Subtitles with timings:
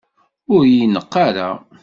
[0.53, 1.49] Ur yi-neqq ara!